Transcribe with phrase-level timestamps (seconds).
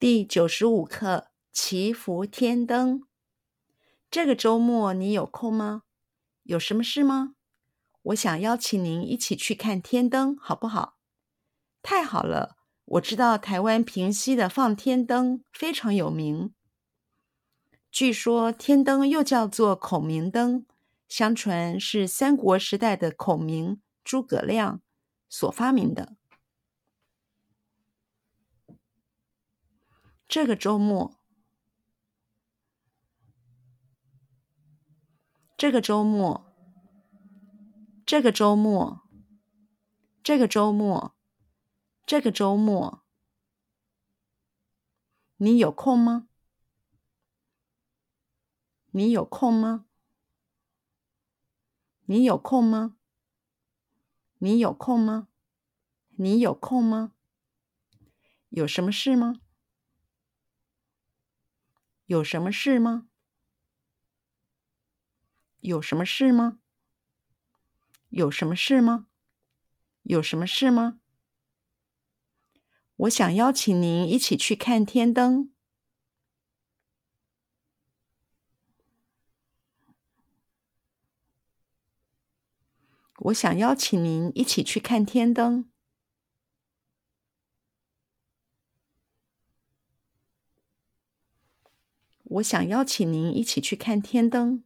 [0.00, 3.02] 第九十五课祈福天灯。
[4.10, 5.82] 这个周末你有空吗？
[6.44, 7.34] 有什么事吗？
[8.04, 10.96] 我想邀请您一起去看天灯，好不好？
[11.82, 12.56] 太好了！
[12.86, 16.54] 我知道台湾平溪的放天灯非常有名。
[17.90, 20.64] 据说天灯又叫做孔明灯，
[21.08, 24.80] 相传是三国时代的孔明、诸葛亮
[25.28, 26.16] 所发明的。
[30.30, 31.16] 这个周末，
[35.58, 36.46] 这个周末，
[38.06, 39.02] 这个周末，
[40.22, 41.16] 这个周末，
[42.06, 43.02] 这个周末，
[45.38, 46.28] 你有空吗？
[48.92, 49.84] 你有空吗？
[52.04, 52.94] 你有空吗？
[54.38, 55.26] 你有空吗？
[56.10, 57.14] 你有空吗？
[58.50, 59.40] 有什么事吗？
[62.10, 63.06] 有什么事吗？
[65.60, 66.58] 有什么事吗？
[68.08, 69.06] 有什么事吗？
[70.02, 70.98] 有什么事吗？
[72.96, 75.52] 我想邀请您一起去看天灯。
[83.18, 85.69] 我想邀请您一起去看天灯。
[92.30, 94.62] 我想邀请您一起去看天灯。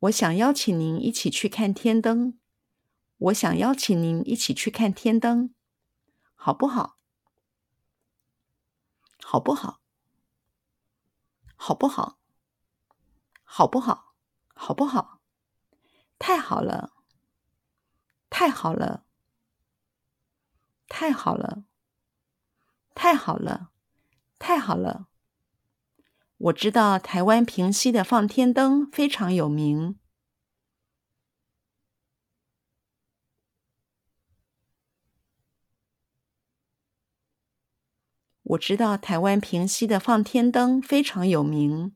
[0.00, 2.38] 我想邀请您一起去看天灯。
[3.16, 5.54] 我想邀请您一起去看天灯，
[6.34, 6.98] 好不好？
[9.22, 9.80] 好不好？
[11.56, 12.18] 好不好？
[13.42, 14.14] 好不好？
[14.54, 15.22] 好不好？
[16.18, 16.92] 太好了！
[18.28, 19.06] 太好了！
[20.88, 21.64] 太好了！
[22.94, 23.72] 太好了！
[24.38, 25.08] 太好了！
[26.36, 29.98] 我知道台湾平西的放天灯非常有名。
[38.42, 41.94] 我知道台湾平西的放天灯非常有名。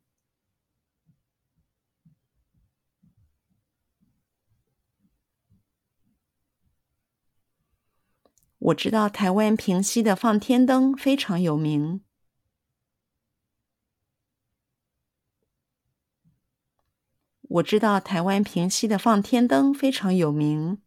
[8.59, 12.01] 我知道台湾平西的放天灯非常有名。
[17.49, 20.81] 我知道台湾平溪的放天灯非常有名。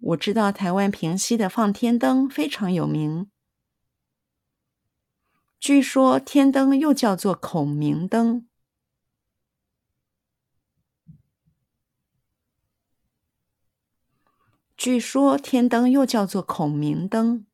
[0.00, 3.30] 我知道台湾平溪的放天灯非常有名。
[5.58, 8.48] 据说天灯又叫做孔明灯。
[14.76, 17.46] 据说天灯又叫做孔明灯。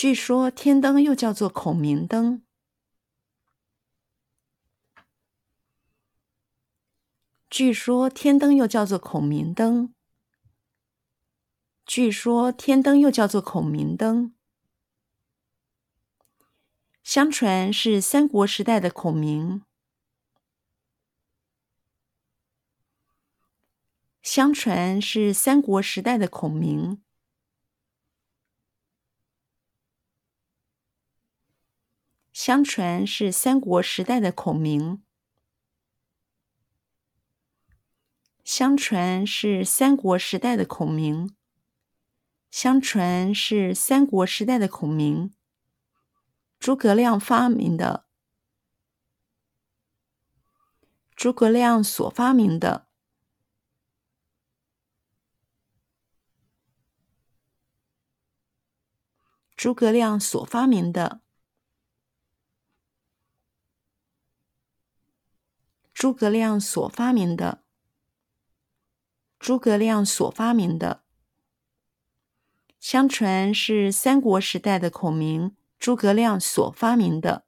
[0.00, 2.42] 据说天灯又叫做孔明灯。
[7.50, 9.94] 据说天灯又叫做孔明灯。
[11.84, 14.34] 据说天灯又叫做孔明灯。
[17.02, 19.66] 相传是三国时代的孔明。
[24.22, 27.02] 相传是三国时代的孔明。
[32.50, 35.04] 相传是三国时代的孔明。
[38.42, 41.36] 相传是三国时代的孔明。
[42.50, 45.32] 相传是三国时代的孔明。
[46.58, 48.08] 诸葛亮发明的。
[51.14, 52.88] 诸葛亮所发明的。
[59.54, 61.20] 诸葛亮所发明的。
[66.00, 67.62] 诸葛亮所发明的，
[69.38, 71.04] 诸葛亮所发明的，
[72.78, 77.44] 相传是三国时代的孔明诸葛亮所发明的。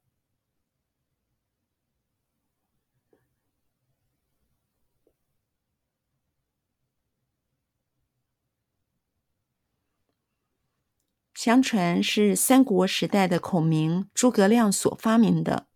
[11.32, 15.71] 相传是三国时代的孔明诸葛亮所发明的。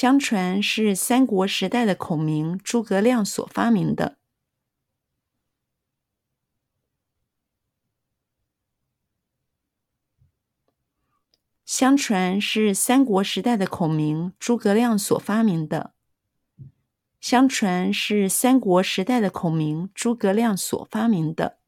[0.00, 4.16] 相传是三国时代的孔明诸葛亮所发明的。
[11.66, 15.92] 相传是三国时代的孔明诸葛亮所发明的。
[17.20, 21.59] 相传是三国时代的孔明诸葛亮所发明的。